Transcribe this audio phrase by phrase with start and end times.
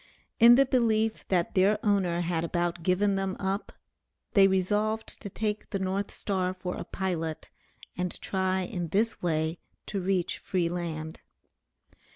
[0.39, 3.71] In the belief that their owner had about given them up
[4.33, 7.51] they resolved to take the North Star for a pilot,
[7.95, 11.19] and try in this way to reach free land.